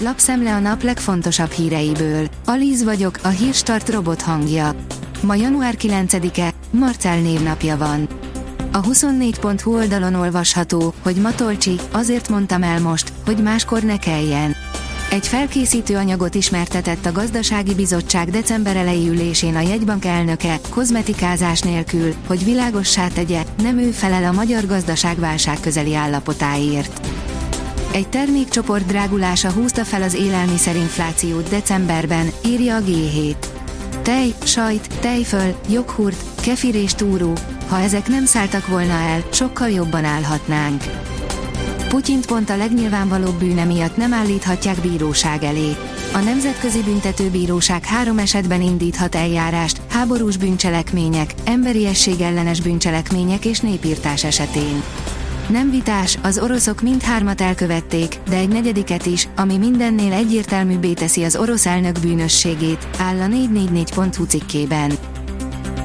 lapszemle 0.00 0.54
a 0.54 0.58
nap 0.58 0.82
legfontosabb 0.82 1.50
híreiből. 1.50 2.28
Alíz 2.44 2.84
vagyok, 2.84 3.18
a 3.22 3.28
hírstart 3.28 3.88
robot 3.88 4.22
hangja. 4.22 4.74
Ma 5.20 5.34
január 5.34 5.74
9-e, 5.78 6.50
Marcel 6.70 7.20
névnapja 7.20 7.76
van. 7.76 8.08
A 8.72 8.80
24.hu 8.80 9.74
oldalon 9.74 10.14
olvasható, 10.14 10.94
hogy 11.02 11.16
Matolcsi, 11.16 11.74
azért 11.92 12.28
mondtam 12.28 12.62
el 12.62 12.80
most, 12.80 13.12
hogy 13.26 13.42
máskor 13.42 13.82
ne 13.82 13.96
kelljen. 13.96 14.54
Egy 15.10 15.26
felkészítő 15.26 15.96
anyagot 15.96 16.34
ismertetett 16.34 17.06
a 17.06 17.12
Gazdasági 17.12 17.74
Bizottság 17.74 18.30
december 18.30 18.76
elejé 18.76 19.08
ülésén 19.08 19.56
a 19.56 19.60
jegybank 19.60 20.04
elnöke, 20.04 20.58
kozmetikázás 20.70 21.60
nélkül, 21.60 22.14
hogy 22.26 22.44
világossá 22.44 23.08
tegye, 23.08 23.42
nem 23.62 23.78
ő 23.78 23.90
felel 23.90 24.24
a 24.24 24.32
magyar 24.32 24.66
gazdaság 24.66 25.18
válság 25.18 25.60
közeli 25.60 25.94
állapotáért. 25.94 27.00
Egy 27.98 28.08
termékcsoport 28.08 28.86
drágulása 28.86 29.52
húzta 29.52 29.84
fel 29.84 30.02
az 30.02 30.14
élelmiszerinflációt 30.14 31.48
decemberben, 31.48 32.30
írja 32.46 32.76
a 32.76 32.80
G7. 32.80 33.34
Tej, 34.02 34.34
sajt, 34.44 34.98
tejföl, 35.00 35.54
joghurt, 35.68 36.24
kefir 36.40 36.74
és 36.74 36.94
túró, 36.94 37.32
ha 37.68 37.80
ezek 37.80 38.08
nem 38.08 38.24
szálltak 38.24 38.66
volna 38.66 38.92
el, 38.92 39.24
sokkal 39.32 39.70
jobban 39.70 40.04
állhatnánk. 40.04 40.82
Putyint 41.88 42.26
pont 42.26 42.50
a 42.50 42.56
legnyilvánvalóbb 42.56 43.38
bűne 43.38 43.64
miatt 43.64 43.96
nem 43.96 44.12
állíthatják 44.12 44.76
bíróság 44.80 45.42
elé. 45.42 45.76
A 46.12 46.18
Nemzetközi 46.18 46.82
Büntetőbíróság 46.82 47.84
három 47.84 48.18
esetben 48.18 48.62
indíthat 48.62 49.14
eljárást, 49.14 49.80
háborús 49.88 50.36
bűncselekmények, 50.36 51.34
emberiesség 51.44 52.20
ellenes 52.20 52.60
bűncselekmények 52.60 53.44
és 53.44 53.60
népírtás 53.60 54.24
esetén. 54.24 54.82
Nem 55.48 55.70
vitás, 55.70 56.18
az 56.22 56.38
oroszok 56.38 56.80
mindhármat 56.80 57.40
elkövették, 57.40 58.18
de 58.28 58.36
egy 58.36 58.48
negyediket 58.48 59.06
is, 59.06 59.28
ami 59.36 59.56
mindennél 59.56 60.12
egyértelműbbé 60.12 60.92
teszi 60.92 61.24
az 61.24 61.36
orosz 61.36 61.66
elnök 61.66 62.00
bűnösségét, 62.00 62.88
áll 62.98 63.20
a 63.20 63.26
444.hu 63.26 64.24
cikkében. 64.24 64.92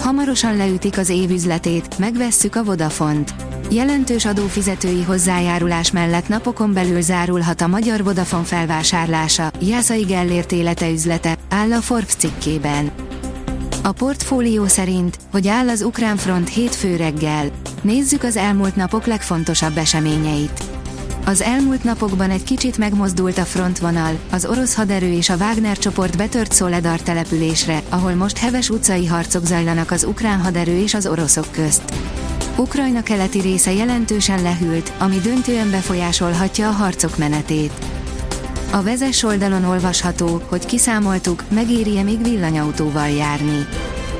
Hamarosan 0.00 0.56
leütik 0.56 0.98
az 0.98 1.08
évüzletét, 1.08 1.98
megvesszük 1.98 2.56
a 2.56 2.64
Vodafont. 2.64 3.34
Jelentős 3.70 4.24
adófizetői 4.24 5.02
hozzájárulás 5.02 5.90
mellett 5.90 6.28
napokon 6.28 6.72
belül 6.72 7.00
zárulhat 7.00 7.60
a 7.60 7.66
magyar 7.66 8.04
Vodafone 8.04 8.44
felvásárlása, 8.44 9.50
Jászai 9.60 10.02
Gellért 10.02 10.52
élete 10.52 10.90
üzlete, 10.90 11.36
áll 11.48 11.72
a 11.72 11.80
Forbes 11.80 12.14
cikkében. 12.14 12.90
A 13.86 13.92
portfólió 13.92 14.66
szerint, 14.66 15.18
hogy 15.32 15.48
áll 15.48 15.68
az 15.68 15.82
ukrán 15.82 16.16
front 16.16 16.48
hétfő 16.48 16.96
reggel. 16.96 17.50
Nézzük 17.82 18.22
az 18.22 18.36
elmúlt 18.36 18.76
napok 18.76 19.06
legfontosabb 19.06 19.76
eseményeit. 19.76 20.62
Az 21.26 21.40
elmúlt 21.40 21.84
napokban 21.84 22.30
egy 22.30 22.42
kicsit 22.42 22.78
megmozdult 22.78 23.38
a 23.38 23.44
frontvonal, 23.44 24.18
az 24.30 24.44
orosz 24.44 24.74
haderő 24.74 25.12
és 25.12 25.28
a 25.28 25.36
Wagner 25.36 25.78
csoport 25.78 26.16
betört 26.16 26.52
Szoledar 26.52 27.00
településre, 27.00 27.82
ahol 27.88 28.14
most 28.14 28.38
heves 28.38 28.70
utcai 28.70 29.06
harcok 29.06 29.44
zajlanak 29.44 29.90
az 29.90 30.04
ukrán 30.04 30.40
haderő 30.40 30.78
és 30.78 30.94
az 30.94 31.06
oroszok 31.06 31.46
közt. 31.50 31.82
Ukrajna 32.56 33.02
keleti 33.02 33.40
része 33.40 33.72
jelentősen 33.72 34.42
lehűlt, 34.42 34.92
ami 34.98 35.18
döntően 35.18 35.70
befolyásolhatja 35.70 36.68
a 36.68 36.72
harcok 36.72 37.16
menetét. 37.16 37.72
A 38.74 38.82
vezes 38.82 39.22
oldalon 39.22 39.64
olvasható, 39.64 40.42
hogy 40.48 40.66
kiszámoltuk, 40.66 41.42
megéri-e 41.50 42.02
még 42.02 42.22
villanyautóval 42.22 43.08
járni. 43.08 43.66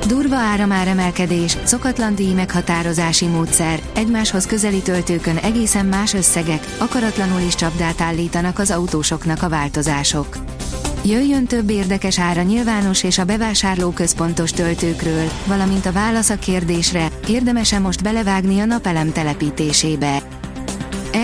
Durva 0.07 0.35
áramáremelkedés, 0.35 1.57
szokatlan 1.63 2.15
díj 2.15 2.33
meghatározási 2.33 3.25
módszer, 3.25 3.79
egymáshoz 3.95 4.45
közeli 4.45 4.81
töltőkön 4.81 5.37
egészen 5.37 5.85
más 5.85 6.13
összegek, 6.13 6.75
akaratlanul 6.77 7.39
is 7.39 7.55
csapdát 7.55 8.01
állítanak 8.01 8.59
az 8.59 8.71
autósoknak 8.71 9.43
a 9.43 9.49
változások. 9.49 10.37
Jöjjön 11.05 11.45
több 11.45 11.69
érdekes 11.69 12.19
ára 12.19 12.41
nyilvános 12.41 13.03
és 13.03 13.17
a 13.17 13.25
bevásárló 13.25 13.89
központos 13.89 14.51
töltőkről, 14.51 15.29
valamint 15.47 15.85
a 15.85 15.91
válasz 15.91 16.29
a 16.29 16.35
kérdésre, 16.35 17.07
érdemese 17.27 17.79
most 17.79 18.03
belevágni 18.03 18.59
a 18.59 18.65
napelem 18.65 19.11
telepítésébe. 19.11 20.24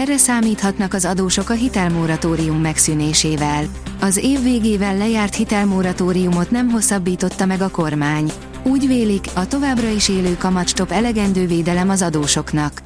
Erre 0.01 0.17
számíthatnak 0.17 0.93
az 0.93 1.05
adósok 1.05 1.49
a 1.49 1.53
hitelmoratórium 1.53 2.57
megszűnésével. 2.57 3.63
Az 3.99 4.17
év 4.17 4.43
végével 4.43 4.97
lejárt 4.97 5.35
hitelmoratóriumot 5.35 6.51
nem 6.51 6.69
hosszabbította 6.69 7.45
meg 7.45 7.61
a 7.61 7.69
kormány. 7.69 8.31
Úgy 8.63 8.87
vélik, 8.87 9.25
a 9.33 9.47
továbbra 9.47 9.89
is 9.89 10.09
élő 10.09 10.37
kamatstop 10.37 10.91
elegendő 10.91 11.47
védelem 11.47 11.89
az 11.89 12.01
adósoknak. 12.01 12.81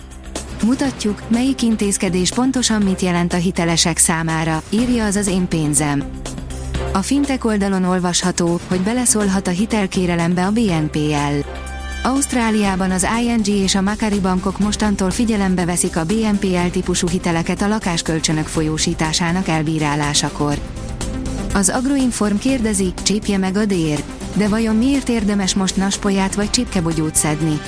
Mutatjuk, 0.63 1.21
melyik 1.27 1.61
intézkedés 1.61 2.31
pontosan 2.31 2.81
mit 2.81 3.01
jelent 3.01 3.33
a 3.33 3.37
hitelesek 3.37 3.97
számára, 3.97 4.63
írja 4.69 5.05
az 5.05 5.15
az 5.15 5.27
én 5.27 5.47
pénzem. 5.47 6.03
A 6.93 7.01
fintek 7.01 7.45
oldalon 7.45 7.83
olvasható, 7.83 8.59
hogy 8.67 8.79
beleszólhat 8.79 9.47
a 9.47 9.51
hitelkérelembe 9.51 10.45
a 10.45 10.51
BNPL. 10.51 11.49
Ausztráliában 12.05 12.91
az 12.91 13.07
ING 13.21 13.47
és 13.47 13.75
a 13.75 13.81
Macquarie 13.81 14.19
bankok 14.19 14.59
mostantól 14.59 15.11
figyelembe 15.11 15.65
veszik 15.65 15.97
a 15.97 16.03
BNPL 16.03 16.69
típusú 16.71 17.07
hiteleket 17.07 17.61
a 17.61 17.67
lakáskölcsönök 17.67 18.47
folyósításának 18.47 19.47
elbírálásakor. 19.47 20.57
Az 21.53 21.69
Agroinform 21.69 22.35
kérdezi, 22.35 22.93
csípje 23.03 23.37
meg 23.37 23.57
a 23.57 23.65
dér. 23.65 24.03
De 24.33 24.47
vajon 24.47 24.75
miért 24.75 25.09
érdemes 25.09 25.53
most 25.53 25.77
naspoját 25.77 26.35
vagy 26.35 26.49
csipkebogyót 26.49 27.15
szedni? 27.15 27.59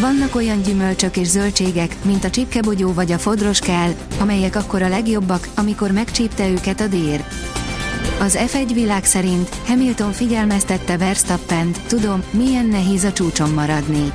Vannak 0.00 0.34
olyan 0.34 0.62
gyümölcsök 0.62 1.16
és 1.16 1.26
zöldségek, 1.26 1.96
mint 2.02 2.24
a 2.24 2.30
csipkebogyó 2.30 2.92
vagy 2.92 3.12
a 3.12 3.18
fodros 3.18 3.58
kell, 3.58 3.94
amelyek 4.18 4.56
akkor 4.56 4.82
a 4.82 4.88
legjobbak, 4.88 5.48
amikor 5.54 5.90
megcsípte 5.90 6.48
őket 6.48 6.80
a 6.80 6.86
dér. 6.86 7.24
Az 8.20 8.38
F1 8.46 8.70
világ 8.74 9.04
szerint 9.04 9.48
Hamilton 9.66 10.12
figyelmeztette 10.12 10.96
Verstappent, 10.98 11.80
tudom, 11.86 12.22
milyen 12.30 12.66
nehéz 12.66 13.04
a 13.04 13.12
csúcson 13.12 13.50
maradni. 13.50 14.12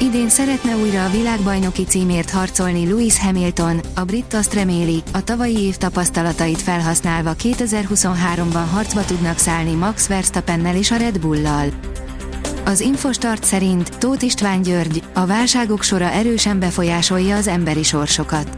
Idén 0.00 0.28
szeretne 0.28 0.76
újra 0.76 1.04
a 1.04 1.10
világbajnoki 1.10 1.84
címért 1.84 2.30
harcolni 2.30 2.86
Lewis 2.86 3.18
Hamilton, 3.18 3.80
a 3.94 4.04
brit 4.04 4.34
azt 4.34 4.54
reméli, 4.54 5.02
a 5.12 5.24
tavalyi 5.24 5.58
év 5.58 5.76
tapasztalatait 5.76 6.62
felhasználva 6.62 7.34
2023-ban 7.42 8.64
harcba 8.72 9.04
tudnak 9.04 9.38
szállni 9.38 9.74
Max 9.74 10.06
Verstappennel 10.06 10.76
és 10.76 10.90
a 10.90 10.96
Red 10.96 11.20
Bull-lal. 11.20 11.68
Az 12.64 12.80
Infostart 12.80 13.44
szerint 13.44 13.98
Tóth 13.98 14.24
István 14.24 14.62
György, 14.62 15.02
a 15.14 15.26
válságok 15.26 15.82
sora 15.82 16.10
erősen 16.10 16.58
befolyásolja 16.58 17.36
az 17.36 17.46
emberi 17.46 17.82
sorsokat. 17.82 18.56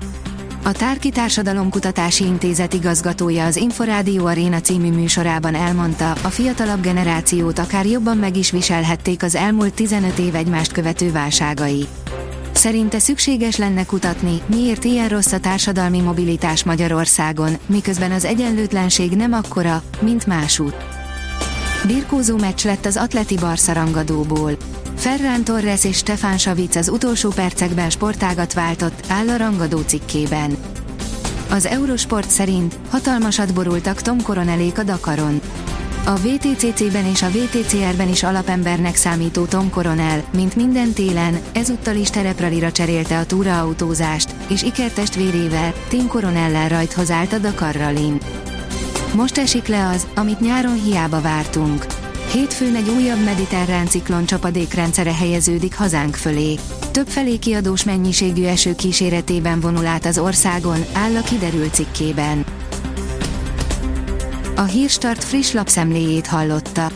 A 0.68 0.72
Tárki 0.72 1.10
Társadalomkutatási 1.10 2.24
Intézet 2.24 2.72
igazgatója 2.72 3.44
az 3.44 3.56
Inforádió 3.56 4.26
Aréna 4.26 4.60
című 4.60 4.90
műsorában 4.90 5.54
elmondta, 5.54 6.10
a 6.10 6.28
fiatalabb 6.28 6.80
generációt 6.80 7.58
akár 7.58 7.86
jobban 7.86 8.16
meg 8.16 8.36
is 8.36 8.50
viselhették 8.50 9.22
az 9.22 9.34
elmúlt 9.34 9.74
15 9.74 10.18
év 10.18 10.34
egymást 10.34 10.72
követő 10.72 11.12
válságai. 11.12 11.86
Szerinte 12.52 12.98
szükséges 12.98 13.56
lenne 13.56 13.84
kutatni, 13.84 14.42
miért 14.46 14.84
ilyen 14.84 15.08
rossz 15.08 15.32
a 15.32 15.40
társadalmi 15.40 16.00
mobilitás 16.00 16.64
Magyarországon, 16.64 17.58
miközben 17.66 18.12
az 18.12 18.24
egyenlőtlenség 18.24 19.10
nem 19.10 19.32
akkora, 19.32 19.82
mint 20.00 20.26
másút. 20.26 20.76
Birkózó 21.86 22.36
meccs 22.36 22.64
lett 22.64 22.86
az 22.86 22.96
Atleti 22.96 23.36
Barca 23.36 23.72
rangadóból. 23.72 24.56
Ferran 24.98 25.44
Torres 25.44 25.84
és 25.84 25.96
Stefan 25.96 26.38
Savic 26.38 26.76
az 26.76 26.88
utolsó 26.88 27.30
percekben 27.30 27.90
sportágat 27.90 28.52
váltott, 28.52 29.04
áll 29.08 29.28
a 29.28 29.36
rangadó 29.36 29.80
cikkében. 29.80 30.56
Az 31.50 31.66
Eurosport 31.66 32.30
szerint 32.30 32.78
hatalmasat 32.90 33.54
borultak 33.54 34.02
Tom 34.02 34.22
Coronelék 34.22 34.78
a 34.78 34.82
Dakaron. 34.82 35.40
A 36.04 36.14
VTCC-ben 36.14 37.04
és 37.04 37.22
a 37.22 37.28
VTCR-ben 37.28 38.08
is 38.08 38.22
alapembernek 38.22 38.96
számító 38.96 39.44
Tom 39.44 39.70
Coronel, 39.70 40.24
mint 40.32 40.56
minden 40.56 40.92
télen, 40.92 41.38
ezúttal 41.52 41.96
is 41.96 42.10
terepralira 42.10 42.72
cserélte 42.72 43.18
a 43.18 43.26
túraautózást, 43.26 44.34
és 44.48 44.62
ikertestvérével, 44.62 45.72
Tim 45.88 46.06
Coronellel 46.06 46.68
rajthoz 46.68 47.10
állt 47.10 47.32
a 47.32 47.38
Dakar 47.38 47.74
Rallin. 47.74 48.18
Most 49.14 49.38
esik 49.38 49.66
le 49.66 49.88
az, 49.88 50.06
amit 50.14 50.40
nyáron 50.40 50.82
hiába 50.82 51.20
vártunk. 51.20 51.97
Hétfőn 52.32 52.74
egy 52.74 52.88
újabb 52.88 53.24
mediterrán 53.24 53.86
ciklon 53.86 54.26
csapadékrendszere 54.26 55.14
helyeződik 55.14 55.76
hazánk 55.76 56.14
fölé. 56.14 56.54
Többfelé 56.90 57.38
kiadós 57.38 57.84
mennyiségű 57.84 58.44
eső 58.44 58.74
kíséretében 58.74 59.60
vonul 59.60 59.86
át 59.86 60.06
az 60.06 60.18
országon, 60.18 60.84
áll 60.92 61.16
a 61.16 61.20
kiderült 61.20 61.74
cikkében. 61.74 62.44
A 64.56 64.62
Hírstart 64.62 65.24
friss 65.24 65.52
lapszemléjét 65.52 66.26
hallotta. 66.26 66.90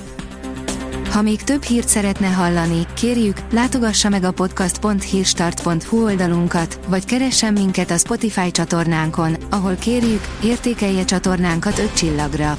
Ha 1.11 1.23
még 1.23 1.43
több 1.43 1.63
hírt 1.63 1.89
szeretne 1.89 2.29
hallani, 2.29 2.87
kérjük, 2.95 3.37
látogassa 3.51 4.09
meg 4.09 4.25
a 4.25 4.33
podcast.hírstart.hu 4.33 6.05
oldalunkat, 6.05 6.79
vagy 6.89 7.05
keressen 7.05 7.53
minket 7.53 7.91
a 7.91 7.99
Spotify 7.99 8.51
csatornánkon, 8.51 9.37
ahol 9.51 9.75
kérjük, 9.75 10.29
értékelje 10.45 11.05
csatornánkat 11.05 11.79
5 11.79 11.95
csillagra. 11.95 12.59